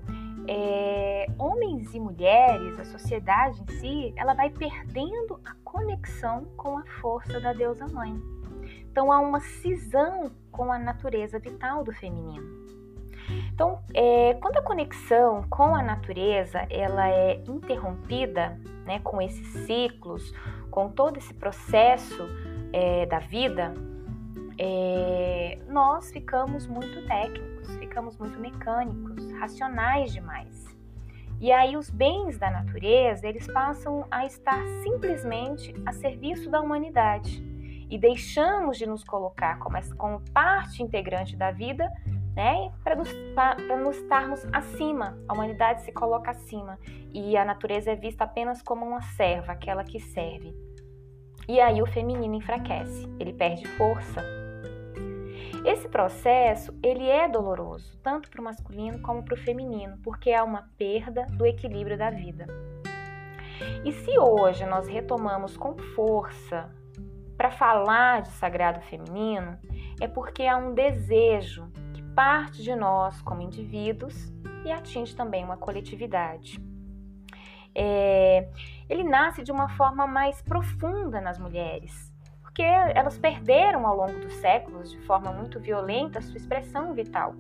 é, 0.49 1.27
homens 1.39 1.95
e 1.95 2.01
mulheres, 2.01 2.79
a 2.79 2.85
sociedade 2.85 3.63
em 3.63 3.73
si, 3.75 4.15
ela 4.17 4.35
vai 4.35 4.51
perdendo 4.51 5.41
a 5.45 5.55
conexão 5.65 6.45
com 6.57 6.79
a 6.79 6.85
força 7.01 7.41
da 7.41 7.53
deusa 7.53 7.87
mãe. 7.89 8.15
Então 8.91 9.13
há 9.13 9.21
uma 9.21 9.41
cisão 9.41 10.31
com 10.51 10.73
a 10.73 10.79
natureza 10.79 11.39
vital 11.39 11.85
do 11.85 11.93
feminino. 11.93 12.67
Então, 13.53 13.81
é, 13.93 14.35
quando 14.35 14.59
a 14.59 14.63
conexão 14.63 15.45
com 15.51 15.75
a 15.75 15.83
natureza 15.83 16.67
ela 16.71 17.09
é 17.09 17.43
interrompida, 17.49 18.59
né, 18.85 19.01
com 19.01 19.21
esses 19.21 19.47
ciclos, 19.67 20.33
com 20.71 20.89
todo 20.89 21.17
esse 21.17 21.35
processo 21.35 22.23
é, 22.73 23.05
da 23.07 23.19
vida, 23.19 23.75
é, 24.59 25.59
nós 25.69 26.11
ficamos 26.11 26.67
muito 26.67 27.07
técnicos, 27.07 27.56
ficamos 27.77 28.17
muito 28.17 28.39
mecânicos, 28.39 29.31
racionais 29.33 30.13
demais. 30.13 30.65
E 31.41 31.53
aí 31.53 31.77
os 31.77 31.91
bens 31.91 32.39
da 32.39 32.51
natureza, 32.51 33.27
eles 33.27 33.47
passam 33.47 34.07
a 34.11 34.25
estar 34.25 34.63
simplesmente 34.83 35.75
a 35.85 35.93
serviço 35.93 36.51
da 36.51 36.61
humanidade 36.61 37.45
e 37.91 37.99
deixamos 37.99 38.79
de 38.79 38.87
nos 38.87 39.05
colocar 39.05 39.59
como, 39.59 39.77
como 39.97 40.21
parte 40.33 40.83
integrante 40.83 41.37
da 41.37 41.51
vida 41.51 41.91
né? 42.37 42.71
Para 42.85 42.95
nos, 42.95 43.09
nos 43.83 43.97
estarmos 43.97 44.47
acima, 44.53 45.19
a 45.27 45.33
humanidade 45.33 45.83
se 45.83 45.91
coloca 45.91 46.31
acima 46.31 46.79
e 47.13 47.35
a 47.35 47.45
natureza 47.47 47.93
é 47.93 47.97
vista 47.97 48.25
apenas 48.25 48.61
como 48.61 48.85
uma 48.85 49.01
serva, 49.01 49.53
aquela 49.53 49.83
que 49.83 49.99
serve. 49.99 50.55
E 51.49 51.59
aí 51.59 51.81
o 51.81 51.87
feminino 51.87 52.35
enfraquece, 52.35 53.09
ele 53.19 53.33
perde 53.33 53.67
força. 53.67 54.36
Esse 55.67 55.89
processo 55.89 56.73
ele 56.81 57.11
é 57.11 57.29
doloroso 57.29 57.99
tanto 58.01 58.31
para 58.31 58.41
o 58.41 58.45
masculino 58.45 59.03
como 59.03 59.25
para 59.25 59.35
o 59.35 59.37
feminino, 59.37 59.99
porque 60.05 60.31
há 60.33 60.45
uma 60.45 60.71
perda 60.79 61.27
do 61.33 61.45
equilíbrio 61.45 61.99
da 61.99 62.09
vida. 62.09 62.47
E 63.85 63.91
se 63.91 64.17
hoje 64.17 64.65
nós 64.65 64.87
retomamos 64.87 65.57
com 65.57 65.77
força 65.77 66.71
para 67.37 67.51
falar 67.51 68.23
de 68.23 68.29
sagrado 68.29 68.81
feminino, 68.83 69.59
é 70.01 70.07
porque 70.07 70.47
há 70.47 70.57
um 70.57 70.73
desejo 70.73 71.69
que 71.93 72.03
parte 72.15 72.63
de 72.63 72.77
nós 72.77 73.21
como 73.23 73.43
indivíduos 73.43 74.33
e 74.65 74.71
atinge 74.71 75.17
também 75.17 75.43
uma 75.43 75.57
coletividade. 75.57 76.63
É, 77.75 78.49
ele 78.89 79.03
nasce 79.03 79.43
de 79.43 79.51
uma 79.51 79.69
forma 79.71 80.07
mais 80.07 80.41
profunda 80.43 81.21
nas 81.21 81.41
mulheres, 81.41 82.06
porque 82.57 82.63
elas 82.63 83.19
perderam 83.19 83.87
ao 83.87 83.95
longo 83.95 84.19
dos 84.19 84.33
séculos, 84.37 84.91
de 84.91 84.99
forma 85.03 85.31
muito 85.31 85.61
violenta, 85.61 86.23
sua 86.23 86.39
expressão 86.39 86.95
vital 86.95 87.35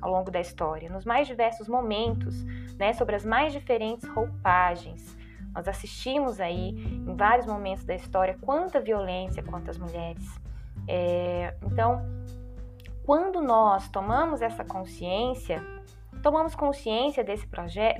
ao 0.00 0.10
longo 0.10 0.30
da 0.30 0.40
história, 0.40 0.88
nos 0.88 1.04
mais 1.04 1.26
diversos 1.26 1.68
momentos, 1.68 2.42
né, 2.78 2.94
sobre 2.94 3.16
as 3.16 3.24
mais 3.24 3.52
diferentes 3.52 4.08
roupagens, 4.08 5.14
nós 5.54 5.68
assistimos 5.68 6.40
aí 6.40 6.70
em 6.70 7.14
vários 7.14 7.46
momentos 7.46 7.84
da 7.84 7.94
história 7.94 8.38
quanta 8.40 8.80
violência 8.80 9.42
contra 9.42 9.70
as 9.70 9.78
mulheres. 9.78 10.24
É, 10.88 11.54
então, 11.62 12.06
quando 13.04 13.42
nós 13.42 13.90
tomamos 13.90 14.40
essa 14.40 14.64
consciência, 14.64 15.62
tomamos 16.22 16.54
consciência 16.54 17.22
desse, 17.22 17.46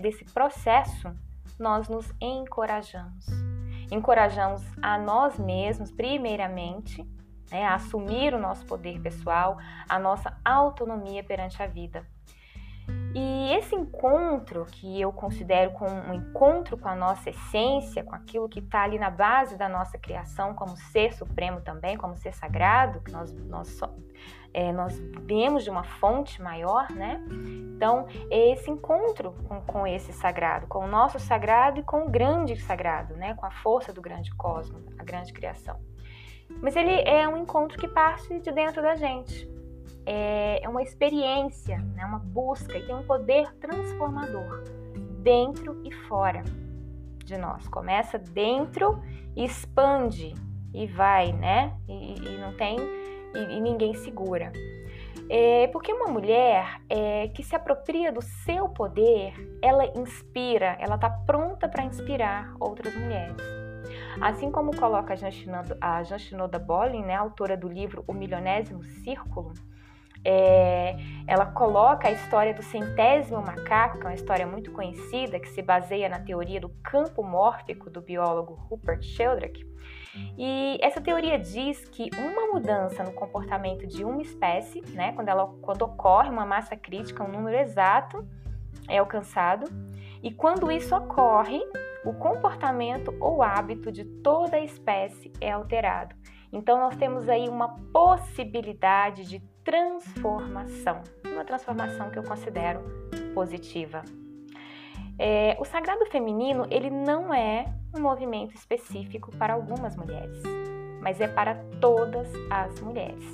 desse 0.01 0.25
processo, 0.33 1.13
nós 1.59 1.87
nos 1.89 2.11
encorajamos. 2.19 3.46
Encorajamos 3.91 4.63
a 4.83 4.99
nós 4.99 5.39
mesmos, 5.39 5.91
primeiramente, 5.93 7.03
né, 7.51 7.65
a 7.65 7.75
assumir 7.75 8.35
o 8.35 8.39
nosso 8.39 8.67
poder 8.67 9.01
pessoal, 9.01 9.59
a 9.89 9.99
nossa 9.99 10.37
autonomia 10.45 11.23
perante 11.23 11.63
a 11.63 11.67
vida. 11.67 12.07
E 13.19 13.55
esse 13.55 13.75
encontro, 13.75 14.67
que 14.67 15.01
eu 15.01 15.11
considero 15.11 15.71
como 15.71 15.91
um 15.91 16.13
encontro 16.13 16.77
com 16.77 16.87
a 16.87 16.95
nossa 16.95 17.31
essência, 17.31 18.05
com 18.05 18.15
aquilo 18.15 18.47
que 18.47 18.59
está 18.59 18.83
ali 18.83 18.99
na 18.99 19.09
base 19.09 19.57
da 19.57 19.71
nossa 19.71 19.97
criação, 19.97 20.53
como 20.53 20.77
ser 20.77 21.15
supremo 21.15 21.63
também, 21.63 21.97
como 21.97 22.15
ser 22.15 22.35
sagrado, 22.35 23.01
que 23.01 23.11
nós, 23.11 23.33
nós, 23.33 23.81
é, 24.53 24.71
nós 24.71 25.01
vemos 25.23 25.65
de 25.65 25.71
uma 25.71 25.83
fonte 25.83 26.43
maior, 26.43 26.91
né? 26.91 27.25
Então, 27.75 28.07
é 28.31 28.53
esse 28.53 28.71
encontro 28.71 29.33
com, 29.49 29.63
com 29.63 29.87
esse 29.87 30.13
sagrado, 30.13 30.67
com 30.67 30.81
o 30.81 30.87
nosso 30.87 31.19
sagrado 31.19 31.81
e 31.81 31.83
com 31.83 32.05
o 32.05 32.11
grande 32.11 32.55
sagrado, 32.61 33.17
né? 33.17 33.33
Com 33.33 33.47
a 33.47 33.51
força 33.51 33.95
do 33.95 34.03
grande 34.03 34.31
cosmos, 34.35 34.85
a 34.99 35.03
grande 35.03 35.33
criação. 35.33 35.81
Mas 36.61 36.77
ele 36.77 37.01
é 37.09 37.27
um 37.27 37.39
encontro 37.39 37.79
que 37.79 37.89
parte 37.89 38.39
de 38.41 38.53
dentro 38.53 38.83
da 38.83 38.95
gente 38.95 39.56
é, 40.07 40.65
é 40.65 40.69
uma 40.69 40.83
experiência, 40.83 41.79
né, 41.79 42.05
uma 42.05 42.21
busca 42.21 42.79
e 42.79 42.87
tem 42.87 42.95
um 42.95 43.03
poder 43.03 43.53
transformador 43.57 44.63
dentro 45.23 45.83
e 45.85 45.93
fora 45.93 46.45
de 47.25 47.37
nós. 47.37 47.67
Começa 47.69 48.17
dentro 48.17 49.03
e 49.35 49.45
expande 49.45 50.33
e 50.73 50.87
vai, 50.87 51.33
né? 51.33 51.77
E, 51.89 52.15
e 52.15 52.39
não 52.39 52.57
tem 52.57 52.79
e, 53.35 53.57
e, 53.57 53.61
ninguém 53.61 53.95
segura. 53.95 54.53
É, 55.29 55.67
porque 55.69 55.93
uma 55.93 56.07
mulher 56.07 56.81
é, 56.89 57.27
que 57.29 57.43
se 57.43 57.57
apropria 57.57 58.13
do 58.13 58.23
seu 58.23 58.69
poder, 58.69 59.35
ela 59.61 59.85
inspira, 59.99 60.77
ela 60.79 60.95
está 60.95 61.11
pronta 61.11 61.69
para 61.69 61.85
inspirar 61.85 62.55
outras 62.61 62.95
mulheres. 62.95 63.37
Assim 64.21 64.51
como 64.51 64.77
coloca 64.77 65.15
a 65.81 66.03
Jean 66.05 66.19
Shinoda 66.19 66.59
Bolin, 66.59 67.03
né, 67.03 67.15
autora 67.15 67.57
do 67.57 67.69
livro 67.69 68.05
O 68.07 68.13
Milionésimo 68.13 68.85
Círculo, 68.85 69.53
é, 70.25 70.97
ela 71.27 71.47
coloca 71.47 72.09
a 72.09 72.13
história 72.13 72.55
do 72.55 72.63
centésimo 72.63 73.41
macaco, 73.43 73.99
que 73.99 74.07
é 74.07 74.09
uma 74.09 74.15
história 74.15 74.47
muito 74.47 74.71
conhecida, 74.73 75.39
que 75.41 75.49
se 75.49 75.63
baseia 75.63 76.09
na 76.09 76.21
teoria 76.21 76.61
do 76.61 76.69
campo 76.83 77.23
mórfico 77.23 77.91
do 77.91 78.01
biólogo 78.01 78.55
Rupert 78.55 79.03
Sheldrake. 79.03 79.65
E 80.39 80.79
essa 80.81 81.01
teoria 81.01 81.39
diz 81.39 81.85
que 81.89 82.11
uma 82.19 82.47
mudança 82.53 83.05
no 83.05 83.13
comportamento 83.13 83.87
de 83.87 84.05
uma 84.05 84.23
espécie, 84.23 84.83
né, 84.93 85.13
quando, 85.13 85.29
ela, 85.29 85.47
quando 85.61 85.83
ocorre 85.83 86.31
uma 86.31 86.47
massa 86.47 86.77
crítica, 86.77 87.23
um 87.23 87.29
número 87.29 87.57
exato 87.57 88.27
é 88.89 88.99
alcançado, 88.99 89.67
e 90.23 90.31
quando 90.31 90.71
isso 90.71 90.95
ocorre, 90.97 91.61
o 92.05 92.13
comportamento 92.15 93.15
ou 93.21 93.43
hábito 93.43 93.91
de 93.91 94.05
toda 94.05 94.57
a 94.57 94.65
espécie 94.65 95.33
é 95.41 95.51
alterado. 95.51 96.15
Então, 96.53 96.79
nós 96.79 96.97
temos 96.97 97.29
aí 97.29 97.49
uma 97.49 97.77
possibilidade 97.93 99.25
de 99.25 99.43
transformação, 99.67 101.03
uma 101.27 101.45
transformação 101.45 102.09
que 102.09 102.19
eu 102.21 102.23
considero 102.23 102.85
positiva. 103.35 104.03
É, 105.19 105.57
o 105.59 105.65
sagrado 105.65 106.07
feminino 106.07 106.69
ele 106.71 106.89
não 106.89 107.35
é 107.35 107.67
um 107.93 108.01
movimento 108.01 108.55
específico 108.55 109.37
para 109.37 109.55
algumas 109.55 109.97
mulheres, 109.97 110.41
mas 111.03 111.21
é 111.21 111.27
para 111.27 111.57
todas 111.81 112.31
as 112.49 112.81
mulheres. 112.81 113.25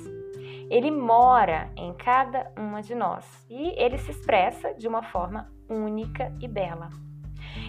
Ele 0.71 0.89
mora 0.89 1.69
em 1.77 1.93
cada 1.93 2.51
uma 2.57 2.81
de 2.81 2.95
nós 2.95 3.45
e 3.47 3.69
ele 3.77 3.99
se 3.99 4.09
expressa 4.09 4.73
de 4.73 4.87
uma 4.87 5.03
forma 5.03 5.51
única 5.69 6.33
e 6.41 6.47
bela. 6.47 6.89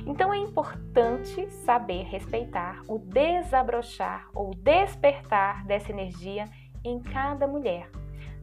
Então 0.07 0.33
é 0.33 0.39
importante 0.39 1.51
saber 1.51 2.05
respeitar 2.05 2.81
o 2.89 2.99
desabrochar 2.99 4.27
ou 4.35 4.55
despertar 4.55 5.67
dessa 5.67 5.91
energia 5.93 6.47
em 6.83 6.99
cada 7.01 7.47
mulher, 7.47 7.91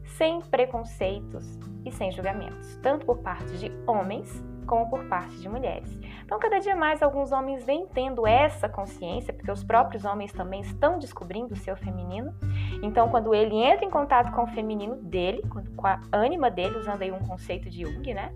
sem 0.04 0.40
preconceitos 0.40 1.58
e 1.84 1.90
sem 1.90 2.10
julgamentos, 2.12 2.76
tanto 2.82 3.04
por 3.06 3.18
parte 3.18 3.58
de 3.58 3.72
homens 3.86 4.42
como 4.66 4.88
por 4.88 5.04
parte 5.06 5.36
de 5.36 5.48
mulheres. 5.48 5.98
Então, 6.24 6.38
cada 6.38 6.58
dia 6.58 6.76
mais 6.76 7.02
alguns 7.02 7.32
homens 7.32 7.64
vêm 7.64 7.86
tendo 7.92 8.26
essa 8.26 8.68
consciência, 8.68 9.32
porque 9.32 9.50
os 9.50 9.62
próprios 9.64 10.04
homens 10.04 10.32
também 10.32 10.60
estão 10.60 10.98
descobrindo 10.98 11.54
o 11.54 11.56
seu 11.56 11.76
feminino. 11.76 12.34
Então, 12.82 13.08
quando 13.08 13.34
ele 13.34 13.56
entra 13.56 13.84
em 13.84 13.90
contato 13.90 14.32
com 14.32 14.44
o 14.44 14.46
feminino 14.46 14.96
dele, 14.96 15.42
com 15.76 15.86
a 15.86 16.00
ânima 16.12 16.50
dele, 16.50 16.78
usando 16.78 17.02
aí 17.02 17.10
um 17.10 17.18
conceito 17.20 17.68
de 17.68 17.82
Jung, 17.82 18.14
né? 18.14 18.32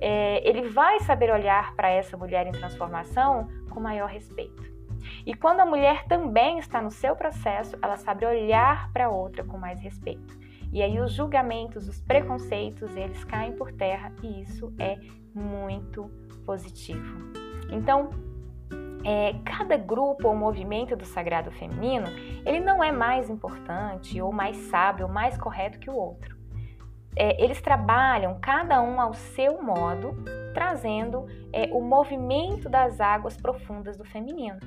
É, 0.00 0.46
ele 0.48 0.68
vai 0.68 0.98
saber 1.00 1.30
olhar 1.30 1.74
para 1.74 1.88
essa 1.88 2.16
mulher 2.16 2.46
em 2.46 2.52
transformação 2.52 3.48
com 3.70 3.80
maior 3.80 4.08
respeito. 4.08 4.62
E 5.26 5.34
quando 5.34 5.60
a 5.60 5.66
mulher 5.66 6.04
também 6.06 6.58
está 6.58 6.80
no 6.80 6.90
seu 6.90 7.14
processo, 7.14 7.76
ela 7.82 7.96
sabe 7.96 8.24
olhar 8.26 8.90
para 8.92 9.06
a 9.06 9.10
outra 9.10 9.44
com 9.44 9.58
mais 9.58 9.80
respeito. 9.80 10.38
E 10.72 10.82
aí 10.82 11.00
os 11.00 11.12
julgamentos, 11.12 11.88
os 11.88 12.00
preconceitos, 12.00 12.94
eles 12.96 13.24
caem 13.24 13.52
por 13.52 13.72
terra 13.72 14.12
e 14.22 14.42
isso 14.42 14.72
é 14.78 14.98
muito 15.34 16.10
positivo. 16.44 17.32
Então, 17.70 18.10
é, 19.04 19.34
cada 19.44 19.76
grupo 19.76 20.28
ou 20.28 20.36
movimento 20.36 20.94
do 20.94 21.04
sagrado 21.04 21.50
feminino, 21.50 22.06
ele 22.44 22.60
não 22.60 22.82
é 22.82 22.92
mais 22.92 23.28
importante 23.30 24.20
ou 24.20 24.32
mais 24.32 24.56
sábio 24.56 25.06
ou 25.06 25.12
mais 25.12 25.36
correto 25.36 25.78
que 25.78 25.90
o 25.90 25.94
outro. 25.94 26.38
É, 27.16 27.42
eles 27.42 27.60
trabalham 27.60 28.38
cada 28.40 28.80
um 28.80 29.00
ao 29.00 29.14
seu 29.14 29.60
modo, 29.60 30.14
trazendo 30.54 31.26
é, 31.52 31.68
o 31.72 31.80
movimento 31.80 32.68
das 32.68 33.00
águas 33.00 33.36
profundas 33.36 33.96
do 33.96 34.04
feminino. 34.04 34.58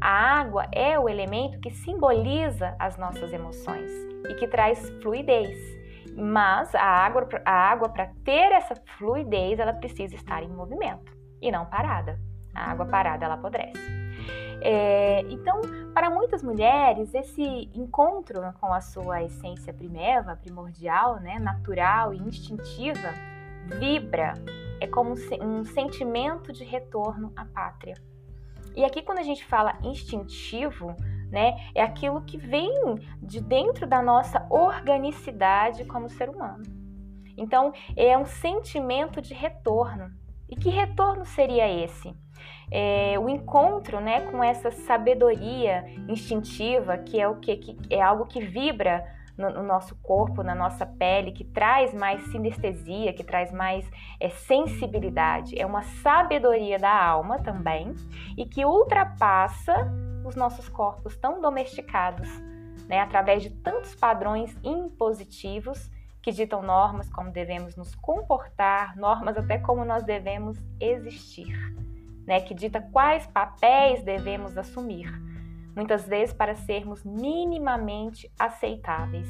A 0.00 0.40
água 0.40 0.66
é 0.72 0.98
o 0.98 1.08
elemento 1.08 1.58
que 1.60 1.70
simboliza 1.70 2.74
as 2.78 2.96
nossas 2.96 3.32
emoções 3.32 3.90
e 4.28 4.34
que 4.34 4.46
traz 4.46 4.90
fluidez. 5.02 5.58
Mas 6.16 6.74
a 6.74 6.82
água, 6.82 7.28
a 7.44 7.52
água 7.52 7.88
para 7.88 8.10
ter 8.24 8.52
essa 8.52 8.74
fluidez, 8.98 9.58
ela 9.58 9.72
precisa 9.72 10.14
estar 10.14 10.42
em 10.42 10.48
movimento 10.48 11.12
e 11.40 11.50
não 11.50 11.66
parada. 11.66 12.18
A 12.54 12.70
água 12.70 12.86
parada 12.86 13.24
ela 13.24 13.34
apodrece. 13.34 14.06
É, 14.62 15.20
então, 15.28 15.60
para 15.92 16.08
muitas 16.08 16.42
mulheres, 16.42 17.12
esse 17.14 17.70
encontro 17.74 18.40
com 18.60 18.72
a 18.72 18.80
sua 18.80 19.22
essência 19.22 19.72
primeva, 19.72 20.36
primordial, 20.36 21.20
né, 21.20 21.38
natural 21.38 22.14
e 22.14 22.18
instintiva, 22.18 23.12
vibra, 23.78 24.32
é 24.80 24.86
como 24.86 25.12
um 25.12 25.64
sentimento 25.64 26.52
de 26.52 26.64
retorno 26.64 27.32
à 27.36 27.44
pátria. 27.44 27.94
E 28.76 28.84
aqui, 28.84 29.00
quando 29.00 29.18
a 29.18 29.22
gente 29.22 29.42
fala 29.42 29.78
instintivo, 29.82 30.94
né, 31.30 31.56
é 31.74 31.82
aquilo 31.82 32.22
que 32.22 32.36
vem 32.36 32.70
de 33.22 33.40
dentro 33.40 33.86
da 33.86 34.02
nossa 34.02 34.46
organicidade 34.50 35.86
como 35.86 36.10
ser 36.10 36.28
humano. 36.28 36.62
Então, 37.38 37.72
é 37.96 38.16
um 38.16 38.26
sentimento 38.26 39.22
de 39.22 39.32
retorno. 39.32 40.10
E 40.48 40.54
que 40.54 40.68
retorno 40.68 41.24
seria 41.24 41.68
esse? 41.68 42.14
É, 42.70 43.18
o 43.18 43.28
encontro 43.28 44.00
né, 44.00 44.20
com 44.30 44.44
essa 44.44 44.70
sabedoria 44.70 45.84
instintiva, 46.08 46.98
que 46.98 47.18
é 47.18 47.26
o 47.26 47.36
que, 47.36 47.56
que 47.56 47.76
é 47.90 48.00
algo 48.00 48.26
que 48.26 48.40
vibra 48.40 49.04
no, 49.36 49.50
no, 49.50 49.62
nosso 49.62 49.94
corpo, 49.96 50.42
na 50.42 50.54
nossa 50.54 50.86
pele, 50.86 51.32
que 51.32 51.44
traz 51.44 51.92
mais 51.92 52.22
sinestesia, 52.30 53.12
que 53.12 53.24
traz 53.24 53.52
mais 53.52 53.88
é, 54.18 54.28
sensibilidade. 54.30 55.58
É 55.58 55.66
uma 55.66 55.82
sabedoria 55.82 56.78
da 56.78 56.92
alma 56.92 57.38
também 57.38 57.94
e 58.36 58.46
que 58.46 58.64
ultrapassa 58.64 59.74
os 60.24 60.34
nossos 60.34 60.68
corpos 60.68 61.16
tão 61.16 61.40
domesticados, 61.40 62.28
né, 62.88 63.00
através 63.00 63.42
de 63.42 63.50
tantos 63.50 63.94
padrões 63.94 64.56
impositivos 64.62 65.90
que 66.22 66.32
ditam 66.32 66.62
normas 66.62 67.08
como 67.08 67.30
devemos 67.30 67.76
nos 67.76 67.94
comportar, 67.94 68.96
normas 68.96 69.36
até 69.36 69.58
como 69.58 69.84
nós 69.84 70.02
devemos 70.02 70.58
existir, 70.80 71.56
né, 72.26 72.40
que 72.40 72.52
dita 72.52 72.80
quais 72.80 73.26
papéis 73.28 74.02
devemos 74.02 74.58
assumir 74.58 75.25
muitas 75.76 76.08
vezes 76.08 76.34
para 76.34 76.54
sermos 76.54 77.04
minimamente 77.04 78.32
aceitáveis. 78.38 79.28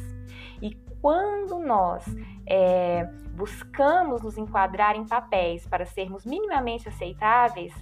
E 0.63 0.75
quando 1.03 1.59
nós 1.59 2.05
é, 2.47 3.05
buscamos 3.35 4.23
nos 4.23 4.39
enquadrar 4.39 4.97
em 4.97 5.05
papéis 5.05 5.67
para 5.67 5.85
sermos 5.85 6.25
minimamente 6.25 6.89
aceitáveis, 6.89 7.75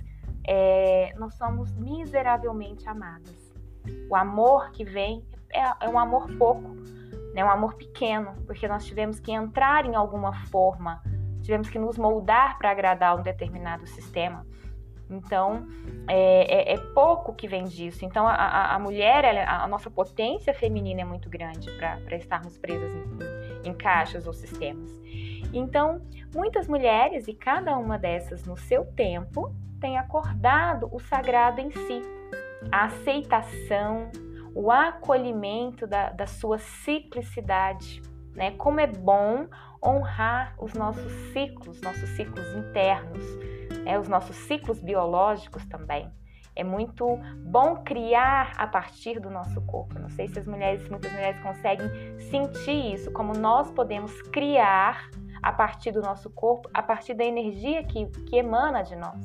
é, 0.46 1.14
nós 1.18 1.34
somos 1.34 1.72
miseravelmente 1.72 2.88
amadas. 2.88 3.52
O 4.10 4.16
amor 4.16 4.70
que 4.70 4.84
vem 4.84 5.24
é, 5.52 5.86
é 5.86 5.88
um 5.88 5.98
amor 5.98 6.26
pouco, 6.36 6.74
né, 7.34 7.44
um 7.44 7.50
amor 7.50 7.74
pequeno, 7.74 8.34
porque 8.46 8.66
nós 8.66 8.84
tivemos 8.84 9.20
que 9.20 9.30
entrar 9.30 9.84
em 9.84 9.94
alguma 9.94 10.32
forma, 10.46 11.02
tivemos 11.42 11.68
que 11.68 11.78
nos 11.78 11.98
moldar 11.98 12.58
para 12.58 12.70
agradar 12.70 13.18
um 13.18 13.22
determinado 13.22 13.86
sistema. 13.86 14.46
Então, 15.08 15.66
é, 16.08 16.72
é, 16.72 16.74
é, 16.74 16.76
pouco 16.78 17.34
que 17.34 17.46
vem 17.46 17.64
disso. 17.64 18.04
Então, 18.04 18.26
a, 18.26 18.74
a 18.74 18.78
mulher, 18.78 19.24
ela, 19.24 19.64
a 19.64 19.66
nossa 19.68 19.90
potência 19.90 20.54
feminina 20.54 21.02
é 21.02 21.04
muito 21.04 21.28
grande 21.28 21.70
para 21.72 22.16
estarmos 22.16 22.56
presas 22.56 22.90
em, 22.92 23.68
em 23.68 23.74
caixas 23.74 24.26
ou 24.26 24.32
sistemas. 24.32 24.90
Então, 25.52 26.00
muitas 26.34 26.66
mulheres, 26.66 27.28
e 27.28 27.34
cada 27.34 27.76
uma 27.76 27.98
dessas 27.98 28.44
no 28.44 28.56
seu 28.56 28.84
tempo, 28.84 29.54
tem 29.80 29.98
acordado 29.98 30.88
o 30.90 30.98
sagrado 30.98 31.60
em 31.60 31.70
si, 31.70 32.02
a 32.72 32.86
aceitação, 32.86 34.10
o 34.54 34.70
acolhimento 34.70 35.86
da, 35.86 36.10
da 36.10 36.26
sua 36.26 36.58
ciclicidade. 36.58 38.02
Né? 38.34 38.52
Como 38.52 38.80
é 38.80 38.86
bom 38.86 39.46
honrar 39.84 40.54
os 40.58 40.72
nossos 40.72 41.12
ciclos, 41.32 41.80
nossos 41.82 42.08
ciclos 42.10 42.46
internos 42.54 43.24
é, 43.86 43.98
os 43.98 44.08
nossos 44.08 44.36
ciclos 44.36 44.80
biológicos 44.80 45.64
também. 45.66 46.10
É 46.56 46.62
muito 46.62 47.18
bom 47.44 47.82
criar 47.82 48.52
a 48.56 48.66
partir 48.66 49.18
do 49.18 49.28
nosso 49.28 49.60
corpo. 49.62 49.98
Não 49.98 50.08
sei 50.08 50.28
se 50.28 50.38
as 50.38 50.46
mulheres, 50.46 50.88
muitas 50.88 51.10
mulheres 51.12 51.40
conseguem 51.42 51.88
sentir 52.30 52.94
isso, 52.94 53.12
como 53.12 53.32
nós 53.32 53.72
podemos 53.72 54.22
criar 54.22 55.10
a 55.42 55.52
partir 55.52 55.90
do 55.90 56.00
nosso 56.00 56.30
corpo, 56.30 56.70
a 56.72 56.82
partir 56.82 57.14
da 57.14 57.24
energia 57.24 57.82
que, 57.82 58.06
que 58.06 58.36
emana 58.36 58.82
de 58.82 58.94
nós. 58.94 59.20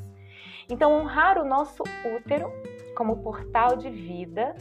Então, 0.69 0.91
honrar 0.91 1.37
o 1.37 1.45
nosso 1.45 1.83
útero 2.17 2.51
como 2.95 3.17
portal 3.17 3.77
de 3.77 3.89
vida, 3.89 4.55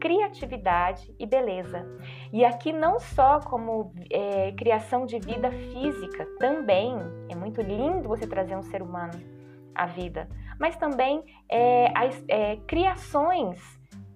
criatividade 0.00 1.14
e 1.18 1.26
beleza. 1.26 1.86
E 2.32 2.44
aqui 2.44 2.72
não 2.72 2.98
só 2.98 3.40
como 3.40 3.92
é, 4.10 4.52
criação 4.52 5.06
de 5.06 5.18
vida 5.18 5.50
física, 5.50 6.26
também 6.38 6.96
é 7.28 7.34
muito 7.34 7.60
lindo 7.60 8.08
você 8.08 8.26
trazer 8.26 8.56
um 8.56 8.62
ser 8.62 8.80
humano 8.80 9.41
a 9.74 9.86
vida, 9.86 10.28
mas 10.58 10.76
também 10.76 11.22
é, 11.48 11.92
as 11.96 12.24
é, 12.28 12.56
criações 12.66 13.60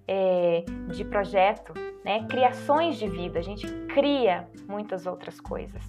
é, 0.07 0.63
de 0.89 1.03
projeto, 1.03 1.73
né? 2.03 2.25
criações 2.27 2.97
de 2.97 3.07
vida. 3.07 3.39
A 3.39 3.43
gente 3.43 3.67
cria 3.87 4.47
muitas 4.67 5.05
outras 5.05 5.41
coisas. 5.41 5.83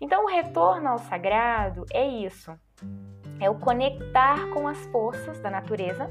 Então, 0.00 0.24
o 0.24 0.28
retorno 0.28 0.88
ao 0.88 0.98
sagrado 0.98 1.84
é 1.92 2.06
isso: 2.06 2.52
é 3.40 3.48
o 3.48 3.58
conectar 3.58 4.50
com 4.50 4.68
as 4.68 4.78
forças 4.86 5.40
da 5.40 5.50
natureza, 5.50 6.10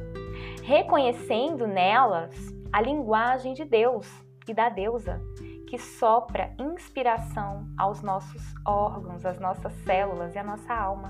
reconhecendo 0.64 1.68
nelas 1.68 2.34
a 2.72 2.82
linguagem 2.82 3.54
de 3.54 3.64
Deus 3.64 4.08
e 4.48 4.54
da 4.54 4.70
deusa, 4.70 5.22
que 5.68 5.78
sopra 5.78 6.54
inspiração 6.58 7.68
aos 7.78 8.02
nossos 8.02 8.42
órgãos, 8.66 9.26
às 9.26 9.40
nossas 9.40 9.74
células 9.84 10.34
e 10.34 10.40
à 10.40 10.44
nossa 10.44 10.74
alma. 10.74 11.10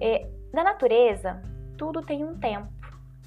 É, 0.00 0.28
na 0.52 0.62
natureza, 0.62 1.42
tudo 1.78 2.02
tem 2.02 2.24
um 2.24 2.38
tempo. 2.38 2.68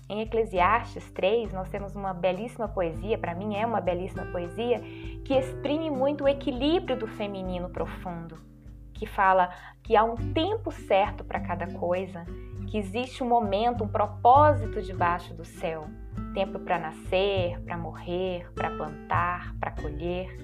Em 0.08 0.22
Eclesiastes 0.22 1.12
3, 1.12 1.52
nós 1.52 1.68
temos 1.70 1.96
uma 1.96 2.14
belíssima 2.14 2.68
poesia, 2.68 3.18
para 3.18 3.34
mim 3.34 3.56
é 3.56 3.66
uma 3.66 3.82
belíssima 3.82 4.26
poesia, 4.28 4.80
que 5.24 5.34
exprime 5.34 5.90
muito 5.90 6.24
o 6.24 6.28
equilíbrio 6.28 6.96
do 6.96 7.08
feminino 7.08 7.70
profundo, 7.70 8.38
que 8.94 9.08
fala 9.08 9.50
que 9.82 9.96
há 9.96 10.04
um 10.04 10.16
tempo 10.34 10.72
certo 10.72 11.24
para 11.24 11.40
cada 11.40 11.66
coisa, 11.74 12.24
que 12.68 12.78
existe 12.78 13.24
um 13.24 13.28
momento, 13.28 13.84
um 13.84 13.88
propósito 13.88 14.80
debaixo 14.82 15.34
do 15.34 15.44
céu. 15.44 15.86
Tempo 16.36 16.60
para 16.60 16.78
nascer, 16.78 17.60
para 17.62 17.78
morrer, 17.78 18.52
para 18.54 18.70
plantar, 18.70 19.56
para 19.60 19.72
colher. 19.72 20.38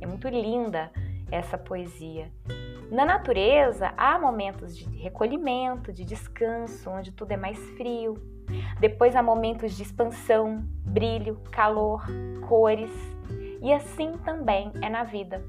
É 0.00 0.06
muito 0.06 0.28
linda 0.28 0.90
essa 1.30 1.56
poesia. 1.56 2.30
Na 2.90 3.04
natureza, 3.04 3.92
há 3.96 4.18
momentos 4.18 4.76
de 4.76 4.84
recolhimento, 4.96 5.92
de 5.92 6.04
descanso, 6.04 6.88
onde 6.88 7.10
tudo 7.10 7.32
é 7.32 7.36
mais 7.36 7.58
frio. 7.70 8.14
Depois 8.78 9.16
há 9.16 9.22
momentos 9.22 9.76
de 9.76 9.82
expansão, 9.82 10.62
brilho, 10.84 11.40
calor, 11.50 12.04
cores. 12.48 12.92
E 13.60 13.72
assim 13.72 14.12
também 14.24 14.70
é 14.80 14.88
na 14.88 15.02
vida. 15.02 15.44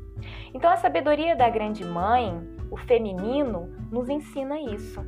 Então, 0.53 0.71
a 0.71 0.77
sabedoria 0.77 1.35
da 1.35 1.47
Grande 1.49 1.85
Mãe, 1.85 2.33
o 2.71 2.77
feminino, 2.77 3.69
nos 3.91 4.09
ensina 4.09 4.59
isso. 4.59 5.05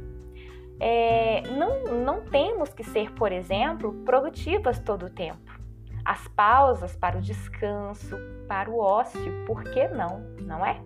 É, 0.80 1.42
não, 1.58 1.84
não 2.04 2.22
temos 2.22 2.74
que 2.74 2.84
ser, 2.84 3.12
por 3.14 3.32
exemplo, 3.32 3.92
produtivas 4.06 4.80
todo 4.80 5.08
o 5.08 5.10
tempo. 5.10 5.60
As 6.06 6.28
pausas 6.30 6.96
para 6.96 7.18
o 7.18 7.22
descanso, 7.22 8.18
para 8.48 8.70
o 8.70 8.80
ócio, 8.80 9.46
por 9.46 9.64
que 9.64 9.88
não? 9.88 10.22
Não 10.42 10.66
é? 10.66 10.80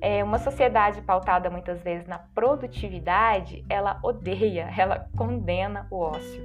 É, 0.00 0.22
uma 0.22 0.38
sociedade 0.38 1.00
pautada 1.02 1.50
muitas 1.50 1.82
vezes 1.82 2.06
na 2.06 2.18
produtividade, 2.18 3.64
ela 3.68 3.98
odeia, 4.02 4.72
ela 4.76 5.08
condena 5.16 5.86
o 5.90 5.98
ócio. 5.98 6.42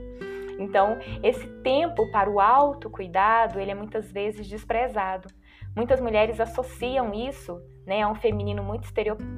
Então, 0.59 0.97
esse 1.23 1.47
tempo 1.63 2.11
para 2.11 2.29
o 2.29 2.39
autocuidado, 2.39 3.59
ele 3.59 3.71
é 3.71 3.75
muitas 3.75 4.11
vezes 4.11 4.45
desprezado. 4.47 5.29
Muitas 5.75 6.01
mulheres 6.01 6.39
associam 6.39 7.13
isso 7.13 7.61
né, 7.85 8.01
a 8.01 8.09
um 8.09 8.15
feminino 8.15 8.61
muito 8.61 8.83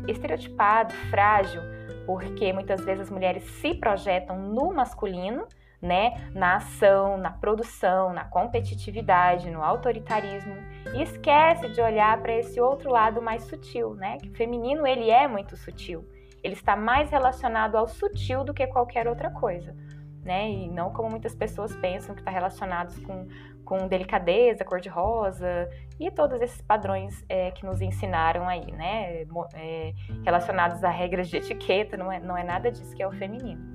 estereotipado, 0.08 0.94
frágil, 1.12 1.62
porque 2.06 2.52
muitas 2.52 2.84
vezes 2.84 3.04
as 3.04 3.10
mulheres 3.12 3.44
se 3.44 3.76
projetam 3.76 4.38
no 4.40 4.74
masculino, 4.74 5.46
né, 5.82 6.30
na 6.34 6.58
ação, 6.58 7.18
na 7.18 7.32
produção, 7.32 8.14
na 8.14 8.24
competitividade, 8.24 9.50
no 9.50 9.64
autoritarismo 9.64 10.56
e 10.94 11.02
esquece 11.02 11.70
de 11.70 11.82
olhar 11.82 12.22
para 12.22 12.34
esse 12.34 12.62
outro 12.62 12.92
lado 12.92 13.22
mais 13.22 13.44
sutil, 13.44 13.96
né? 13.96 14.18
Que 14.18 14.30
o 14.30 14.36
feminino 14.36 14.86
ele 14.86 15.10
é 15.10 15.28
muito 15.28 15.58
sutil. 15.58 16.06
Ele 16.44 16.54
está 16.54 16.76
mais 16.76 17.10
relacionado 17.10 17.76
ao 17.76 17.88
sutil 17.88 18.44
do 18.44 18.54
que 18.54 18.66
qualquer 18.68 19.08
outra 19.08 19.32
coisa, 19.32 19.76
né? 20.24 20.50
E 20.50 20.70
não 20.70 20.92
como 20.92 21.10
muitas 21.10 21.34
pessoas 21.34 21.76
pensam 21.76 22.14
que 22.14 22.22
está 22.22 22.32
relacionado 22.32 23.02
com, 23.02 23.28
com 23.66 23.88
delicadeza, 23.88 24.64
cor-de-rosa 24.64 25.68
e 26.00 26.12
todos 26.12 26.42
esses 26.42 26.62
padrões 26.62 27.24
é, 27.28 27.50
que 27.52 27.66
nos 27.66 27.82
ensinaram 27.82 28.48
aí, 28.48 28.72
né? 28.72 29.24
É, 29.56 29.94
relacionados 30.24 30.84
a 30.84 30.90
regras 30.90 31.28
de 31.28 31.38
etiqueta, 31.38 31.98
não 31.98 32.12
é, 32.12 32.20
não 32.20 32.38
é 32.38 32.44
nada 32.44 32.72
disso 32.72 32.96
que 32.96 33.02
é 33.02 33.08
o 33.08 33.12
feminino. 33.12 33.71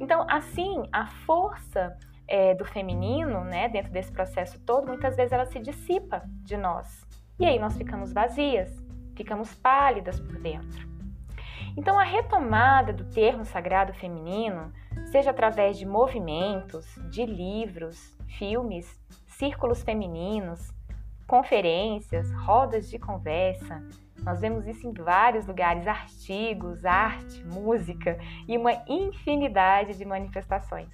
Então, 0.00 0.26
assim, 0.28 0.82
a 0.92 1.06
força 1.06 1.96
é, 2.26 2.54
do 2.54 2.64
feminino, 2.64 3.44
né, 3.44 3.68
dentro 3.68 3.90
desse 3.92 4.12
processo 4.12 4.58
todo, 4.60 4.88
muitas 4.88 5.16
vezes 5.16 5.32
ela 5.32 5.46
se 5.46 5.58
dissipa 5.58 6.22
de 6.42 6.56
nós. 6.56 7.04
E 7.38 7.44
aí 7.44 7.58
nós 7.58 7.76
ficamos 7.76 8.12
vazias, 8.12 8.70
ficamos 9.16 9.54
pálidas 9.54 10.20
por 10.20 10.38
dentro. 10.38 10.88
Então, 11.76 11.98
a 11.98 12.04
retomada 12.04 12.92
do 12.92 13.04
termo 13.04 13.44
sagrado 13.44 13.92
feminino, 13.94 14.72
seja 15.10 15.30
através 15.30 15.78
de 15.78 15.86
movimentos, 15.86 16.86
de 17.10 17.24
livros, 17.24 18.16
filmes, 18.38 19.00
círculos 19.26 19.82
femininos, 19.82 20.72
conferências, 21.26 22.30
rodas 22.32 22.90
de 22.90 22.98
conversa, 22.98 23.82
nós 24.22 24.40
vemos 24.40 24.66
isso 24.66 24.86
em 24.86 24.92
vários 24.92 25.46
lugares: 25.46 25.86
artigos, 25.86 26.84
arte, 26.84 27.44
música 27.44 28.18
e 28.46 28.56
uma 28.56 28.72
infinidade 28.88 29.96
de 29.96 30.04
manifestações. 30.04 30.90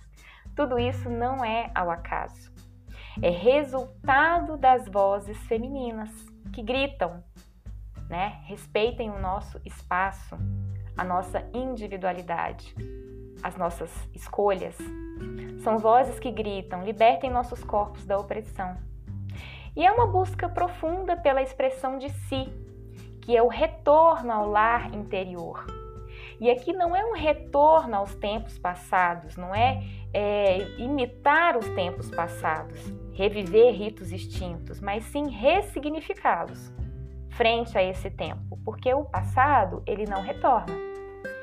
Tudo 0.54 0.78
isso 0.78 1.10
não 1.10 1.44
é 1.44 1.70
ao 1.74 1.90
acaso. 1.90 2.52
É 3.20 3.30
resultado 3.30 4.56
das 4.56 4.86
vozes 4.88 5.38
femininas 5.46 6.10
que 6.52 6.62
gritam, 6.62 7.22
né? 8.08 8.40
Respeitem 8.44 9.10
o 9.10 9.18
nosso 9.18 9.60
espaço, 9.64 10.36
a 10.96 11.04
nossa 11.04 11.46
individualidade, 11.52 12.74
as 13.42 13.56
nossas 13.56 13.90
escolhas. 14.14 14.76
São 15.62 15.78
vozes 15.78 16.18
que 16.18 16.30
gritam: 16.30 16.84
libertem 16.84 17.30
nossos 17.30 17.62
corpos 17.64 18.06
da 18.06 18.18
opressão. 18.18 18.76
E 19.74 19.84
é 19.84 19.92
uma 19.92 20.06
busca 20.06 20.48
profunda 20.48 21.16
pela 21.16 21.42
expressão 21.42 21.98
de 21.98 22.08
si, 22.08 22.50
que 23.26 23.36
é 23.36 23.42
o 23.42 23.48
retorno 23.48 24.30
ao 24.30 24.48
lar 24.48 24.94
interior. 24.94 25.66
E 26.38 26.48
aqui 26.48 26.72
não 26.72 26.94
é 26.94 27.04
um 27.04 27.12
retorno 27.12 27.96
aos 27.96 28.14
tempos 28.14 28.56
passados, 28.56 29.36
não 29.36 29.52
é, 29.52 29.82
é 30.14 30.58
imitar 30.78 31.56
os 31.56 31.68
tempos 31.70 32.08
passados, 32.08 32.80
reviver 33.14 33.74
ritos 33.74 34.12
extintos, 34.12 34.80
mas 34.80 35.02
sim 35.06 35.28
ressignificá-los 35.28 36.72
frente 37.30 37.76
a 37.76 37.82
esse 37.82 38.08
tempo, 38.10 38.58
porque 38.64 38.94
o 38.94 39.04
passado 39.04 39.82
ele 39.86 40.04
não 40.04 40.22
retorna. 40.22 40.74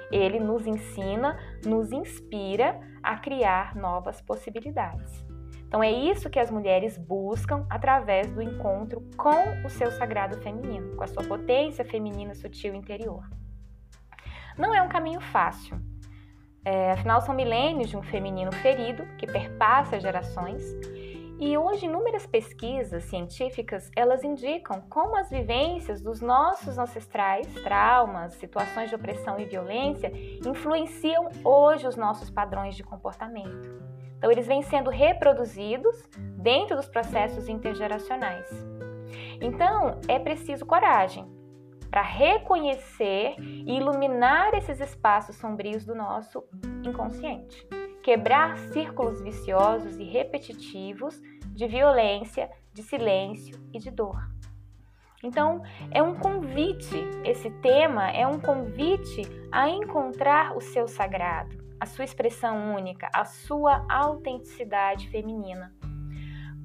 Ele 0.09 0.39
nos 0.39 0.65
ensina, 0.65 1.37
nos 1.65 1.91
inspira 1.91 2.79
a 3.01 3.17
criar 3.17 3.75
novas 3.75 4.21
possibilidades. 4.21 5.25
Então 5.73 5.81
é 5.81 5.91
isso 5.91 6.29
que 6.29 6.37
as 6.37 6.51
mulheres 6.51 6.99
buscam 6.99 7.65
através 7.67 8.29
do 8.29 8.43
encontro 8.43 9.01
com 9.17 9.65
o 9.65 9.69
seu 9.71 9.89
sagrado 9.89 10.39
feminino, 10.39 10.95
com 10.95 11.03
a 11.03 11.07
sua 11.07 11.23
potência 11.23 11.83
feminina 11.83 12.35
sutil 12.35 12.75
interior. 12.75 13.27
Não 14.55 14.71
é 14.75 14.83
um 14.83 14.87
caminho 14.87 15.19
fácil. 15.19 15.81
É, 16.63 16.91
afinal, 16.91 17.21
são 17.21 17.33
milênios 17.33 17.89
de 17.89 17.97
um 17.97 18.03
feminino 18.03 18.51
ferido 18.51 19.03
que 19.17 19.25
perpassa 19.25 19.99
gerações. 19.99 20.63
E 21.39 21.57
hoje, 21.57 21.87
inúmeras 21.87 22.27
pesquisas 22.27 23.05
científicas 23.05 23.89
elas 23.97 24.23
indicam 24.23 24.79
como 24.91 25.15
as 25.15 25.31
vivências 25.31 26.03
dos 26.03 26.21
nossos 26.21 26.77
ancestrais, 26.77 27.51
traumas, 27.63 28.35
situações 28.35 28.91
de 28.91 28.95
opressão 28.95 29.39
e 29.39 29.45
violência 29.45 30.11
influenciam 30.45 31.31
hoje 31.43 31.87
os 31.87 31.95
nossos 31.95 32.29
padrões 32.29 32.75
de 32.75 32.83
comportamento. 32.83 34.02
Então, 34.23 34.31
eles 34.31 34.47
vêm 34.47 34.61
sendo 34.61 34.89
reproduzidos 34.89 36.01
dentro 36.37 36.77
dos 36.77 36.87
processos 36.87 37.49
intergeracionais. 37.49 38.47
Então, 39.41 39.99
é 40.07 40.17
preciso 40.17 40.65
coragem 40.65 41.29
para 41.91 42.01
reconhecer 42.01 43.35
e 43.37 43.75
iluminar 43.75 44.53
esses 44.53 44.79
espaços 44.79 45.35
sombrios 45.35 45.83
do 45.83 45.93
nosso 45.93 46.41
inconsciente. 46.85 47.67
Quebrar 48.01 48.57
círculos 48.57 49.21
viciosos 49.21 49.97
e 49.97 50.05
repetitivos 50.05 51.21
de 51.49 51.67
violência, 51.67 52.49
de 52.71 52.81
silêncio 52.81 53.59
e 53.73 53.77
de 53.77 53.91
dor. 53.91 54.25
Então, 55.21 55.61
é 55.91 56.01
um 56.01 56.15
convite, 56.15 56.95
esse 57.25 57.49
tema 57.59 58.09
é 58.09 58.25
um 58.25 58.39
convite 58.39 59.23
a 59.51 59.67
encontrar 59.67 60.55
o 60.55 60.61
seu 60.61 60.87
sagrado, 60.87 61.62
a 61.83 61.85
sua 61.85 62.05
expressão 62.05 62.73
única, 62.73 63.09
a 63.13 63.25
sua 63.25 63.85
autenticidade 63.89 65.09
feminina. 65.09 65.75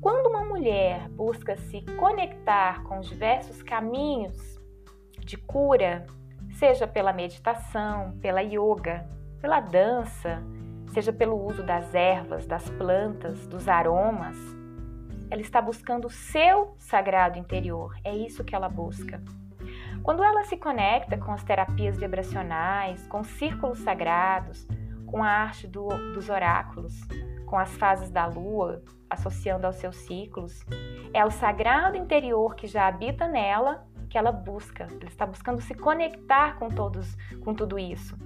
Quando 0.00 0.28
uma 0.28 0.44
mulher 0.44 1.08
busca 1.08 1.56
se 1.56 1.82
conectar 1.96 2.84
com 2.84 3.00
os 3.00 3.08
diversos 3.08 3.60
caminhos 3.60 4.60
de 5.18 5.36
cura, 5.36 6.06
seja 6.52 6.86
pela 6.86 7.12
meditação, 7.12 8.16
pela 8.20 8.42
yoga, 8.42 9.08
pela 9.40 9.58
dança, 9.58 10.40
seja 10.94 11.12
pelo 11.12 11.44
uso 11.44 11.64
das 11.64 11.92
ervas, 11.96 12.46
das 12.46 12.70
plantas, 12.70 13.44
dos 13.48 13.68
aromas. 13.68 14.36
Ela 15.32 15.42
está 15.42 15.60
buscando 15.60 16.06
o 16.06 16.10
seu 16.10 16.76
sagrado 16.78 17.40
interior, 17.40 17.92
é 18.04 18.16
isso 18.16 18.44
que 18.44 18.54
ela 18.54 18.68
busca. 18.68 19.20
Quando 20.04 20.22
ela 20.22 20.44
se 20.44 20.56
conecta 20.56 21.18
com 21.18 21.32
as 21.32 21.42
terapias 21.42 21.98
vibracionais, 21.98 23.04
com 23.08 23.18
os 23.18 23.28
círculos 23.30 23.80
sagrados, 23.80 24.64
com 25.10 25.22
a 25.22 25.28
arte 25.28 25.66
do, 25.66 25.88
dos 26.12 26.28
oráculos, 26.28 26.94
com 27.46 27.58
as 27.58 27.74
fases 27.76 28.10
da 28.10 28.26
lua, 28.26 28.82
associando 29.08 29.66
aos 29.66 29.76
seus 29.76 29.96
ciclos, 29.96 30.64
é 31.12 31.24
o 31.24 31.30
sagrado 31.30 31.96
interior 31.96 32.54
que 32.54 32.66
já 32.66 32.86
habita 32.86 33.26
nela 33.26 33.86
que 34.08 34.16
ela 34.16 34.32
busca. 34.32 34.84
Ela 34.84 35.04
está 35.04 35.26
buscando 35.26 35.60
se 35.60 35.74
conectar 35.74 36.58
com 36.58 36.68
todos, 36.68 37.16
com 37.44 37.54
tudo 37.54 37.78
isso. 37.78 38.16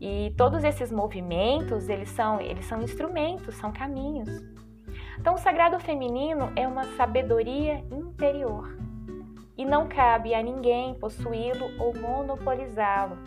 E 0.00 0.32
todos 0.36 0.62
esses 0.62 0.92
movimentos, 0.92 1.88
eles 1.88 2.08
são, 2.10 2.40
eles 2.40 2.64
são 2.66 2.80
instrumentos, 2.82 3.54
são 3.56 3.72
caminhos. 3.72 4.28
Então, 5.18 5.34
o 5.34 5.38
sagrado 5.38 5.78
feminino 5.80 6.52
é 6.54 6.66
uma 6.66 6.84
sabedoria 6.96 7.84
interior 7.90 8.78
e 9.56 9.64
não 9.64 9.88
cabe 9.88 10.34
a 10.34 10.42
ninguém 10.42 10.94
possuí-lo 10.94 11.68
ou 11.80 11.92
monopolizá-lo. 11.98 13.18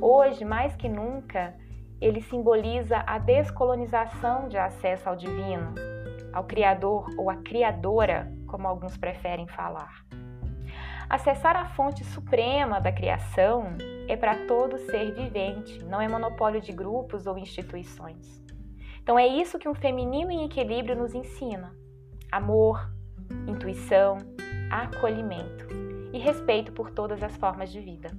Hoje, 0.00 0.42
mais 0.42 0.74
que 0.74 0.88
nunca, 0.88 1.54
ele 2.00 2.22
simboliza 2.22 3.02
a 3.06 3.18
descolonização 3.18 4.48
de 4.48 4.56
acesso 4.56 5.08
ao 5.08 5.16
divino, 5.16 5.74
ao 6.32 6.44
Criador 6.44 7.06
ou 7.18 7.28
à 7.28 7.36
Criadora, 7.36 8.32
como 8.46 8.66
alguns 8.66 8.96
preferem 8.96 9.46
falar. 9.46 10.04
Acessar 11.08 11.56
a 11.56 11.66
fonte 11.66 12.04
suprema 12.04 12.80
da 12.80 12.92
criação 12.92 13.76
é 14.08 14.16
para 14.16 14.46
todo 14.46 14.78
ser 14.78 15.12
vivente, 15.12 15.84
não 15.84 16.00
é 16.00 16.08
monopólio 16.08 16.60
de 16.60 16.72
grupos 16.72 17.26
ou 17.26 17.36
instituições. 17.36 18.40
Então 19.02 19.18
é 19.18 19.26
isso 19.26 19.58
que 19.58 19.68
um 19.68 19.74
feminino 19.74 20.30
em 20.30 20.44
equilíbrio 20.44 20.96
nos 20.96 21.14
ensina: 21.14 21.74
amor, 22.30 22.90
intuição, 23.46 24.18
acolhimento 24.70 25.66
e 26.12 26.18
respeito 26.18 26.72
por 26.72 26.90
todas 26.90 27.22
as 27.22 27.36
formas 27.36 27.72
de 27.72 27.80
vida. 27.80 28.10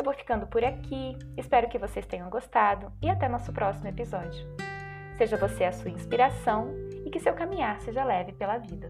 Eu 0.00 0.04
vou 0.04 0.14
ficando 0.14 0.46
por 0.46 0.64
aqui, 0.64 1.14
espero 1.36 1.68
que 1.68 1.76
vocês 1.76 2.06
tenham 2.06 2.30
gostado 2.30 2.90
e 3.02 3.10
até 3.10 3.28
nosso 3.28 3.52
próximo 3.52 3.86
episódio. 3.86 4.46
Seja 5.18 5.36
você 5.36 5.64
a 5.64 5.72
sua 5.72 5.90
inspiração 5.90 6.74
e 7.04 7.10
que 7.10 7.20
seu 7.20 7.34
caminhar 7.34 7.78
seja 7.82 8.02
leve 8.02 8.32
pela 8.32 8.56
vida. 8.56 8.88